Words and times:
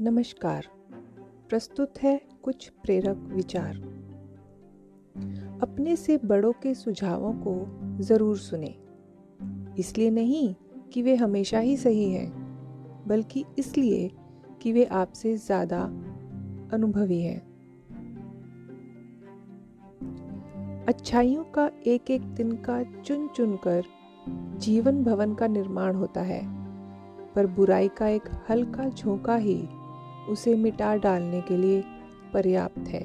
नमस्कार। 0.00 0.66
प्रस्तुत 1.48 1.98
है 2.02 2.20
कुछ 2.42 2.68
प्रेरक 2.68 3.16
विचार। 3.16 3.76
अपने 5.62 5.94
से 5.96 6.16
बड़ों 6.24 6.52
के 6.52 6.74
सुझावों 6.74 7.32
को 7.46 7.54
ज़रूर 8.04 8.36
सुने। 8.38 8.74
इसलिए 9.78 10.10
नहीं 10.10 10.54
कि 10.92 11.02
वे 11.02 11.14
हमेशा 11.14 11.58
ही 11.58 11.76
सही 11.76 12.10
हैं, 12.12 12.28
बल्कि 13.08 13.44
इसलिए 13.58 14.10
कि 14.62 14.72
वे 14.72 14.84
आपसे 14.84 15.36
ज़्यादा 15.36 15.82
अनुभवी 16.72 17.20
हैं। 17.22 17.40
अच्छाइयों 20.84 21.44
का 21.44 21.70
एक 21.86 22.10
एक 22.10 22.22
दिन 22.22 22.52
का 22.56 22.82
चुन 22.82 23.26
चुन 23.28 23.56
कर 23.56 23.82
जीवन 24.58 25.02
भवन 25.04 25.34
का 25.34 25.46
निर्माण 25.46 25.94
होता 25.94 26.20
है, 26.20 26.42
पर 27.34 27.46
बुराई 27.46 27.88
का 27.88 28.08
एक 28.08 28.28
हल्का 28.50 28.88
झोंका 28.88 29.36
ही 29.36 29.68
उसे 30.28 30.54
मिटा 30.54 30.94
डालने 30.96 31.40
के 31.40 31.56
लिए 31.56 31.82
पर्याप्त 32.32 32.88
है 32.88 33.04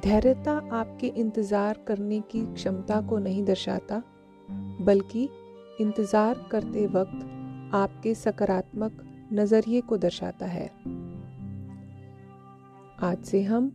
धैर्यता 0.00 0.52
आपके 0.72 1.06
इंतज़ार 1.06 1.78
करने 1.86 2.20
की 2.20 2.40
क्षमता 2.54 3.00
को 3.00 3.18
नहीं 3.18 3.44
दर्शाता, 3.44 4.02
बल्कि 4.80 5.28
इंतज़ार 5.80 6.46
करते 6.52 6.86
वक्त 6.86 7.24
आपके 7.74 8.14
सकारात्मक 8.14 9.02
नज़रिए 9.32 9.80
को 9.80 9.96
दर्शाता 9.96 10.46
है 10.46 10.66
आज 13.02 13.24
से 13.24 13.42
हम 13.42 13.72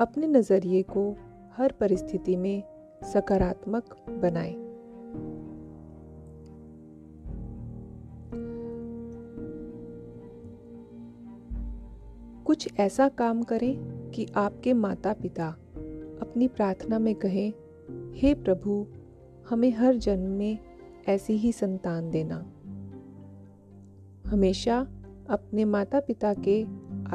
अपने 0.00 0.26
नज़रिए 0.26 0.82
को 0.82 1.10
हर 1.56 1.72
परिस्थिति 1.72 2.36
में 2.36 2.62
सकारात्मक 3.04 3.96
बनाएँ। 4.08 4.63
कुछ 12.44 12.68
ऐसा 12.78 13.08
काम 13.08 13.42
करें 13.42 13.76
कि 14.10 14.26
आपके 14.36 14.72
माता 14.72 15.12
पिता 15.12 15.48
अपनी 16.22 16.48
प्रार्थना 16.48 16.98
में 16.98 17.14
कहें, 17.14 17.52
हे 18.14 18.34
प्रभु, 18.34 18.86
हमें 19.50 19.72
हर 19.72 19.96
जन्म 19.96 20.30
में 20.30 20.58
ऐसी 21.08 21.32
ही 21.32 21.52
संतान 21.52 22.10
देना। 22.10 22.52
हमेशा 24.26 24.86
अपने 25.30 25.64
माता 25.64 26.00
पिता 26.00 26.34
के 26.34 26.62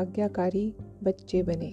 आज्ञाकारी 0.02 0.76
बच्चे 1.04 1.44
बने। 1.44 1.72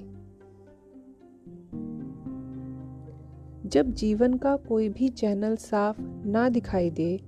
जब 3.68 3.86
जीवन 3.86 4.34
का 4.34 4.56
कोई 4.56 4.88
भी 4.88 5.08
चैनल 5.08 5.56
साफ़ 5.56 6.00
ना 6.26 6.48
दिखाई 6.48 6.90
दे 6.90 7.20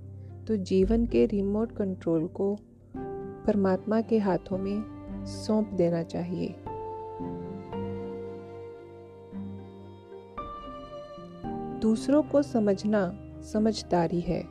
तो 0.49 0.57
जीवन 0.57 1.07
के 1.07 1.27
रिमोट 1.27 1.73
कंट्रोल 1.73 2.27
को 2.27 2.59
परमात्मा 3.47 4.01
के 4.01 4.19
हाथों 4.19 4.59
में 4.59 4.98
सौंप 5.29 5.69
देना 5.69 6.03
चाहिए। 6.03 6.55
दूसरों 11.81 12.23
को 12.23 12.43
समझना 12.43 13.19
समझदारी 13.43 14.21
है, 14.21 14.45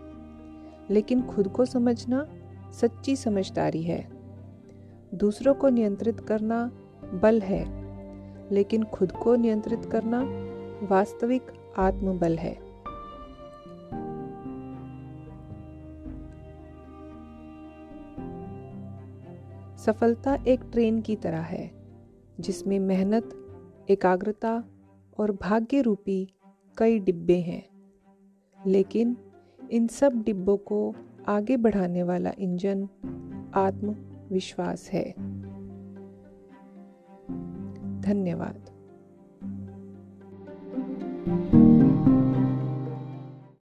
लेकिन 0.90 1.22
खुद 1.22 1.48
को 1.48 1.66
समझना 1.66 2.28
सच्ची 2.74 3.16
समझदारी 3.16 3.84
है। 3.84 4.08
दूसरों 5.16 5.54
को 5.54 5.70
नियंत्रित 5.70 6.20
करना 6.20 6.72
बल 7.14 7.42
है, 7.42 7.66
लेकिन 8.52 8.84
खुद 8.84 9.12
को 9.12 9.36
नियंत्रित 9.36 9.86
करना 9.86 10.24
वास्तविक 10.86 11.74
आत्मबल 11.78 12.38
है। 12.38 12.67
सफलता 19.88 20.38
एक 20.48 20.60
ट्रेन 20.72 21.02
की 21.02 21.16
तरह 21.16 21.38
है, 21.38 21.72
जिसमें 22.40 22.80
मेहनत, 22.80 23.30
एकाग्रता 23.90 24.64
और 25.20 25.32
भाग्य 25.32 25.82
रूपी 25.82 26.34
कई 26.78 27.00
डिब्बे 27.00 27.36
हैं। 27.36 27.70
लेकिन 28.68 29.18
इन 29.72 29.88
सब 29.88 30.24
डिब्बों 30.24 30.58
को 30.58 30.96
आगे 31.28 31.58
बढ़ाने 31.58 32.04
वाला 32.04 32.32
इंजन 32.40 32.90
आत्मविश्वास 33.54 34.90
है। 34.90 35.12
धन्यवाद। 38.02 38.70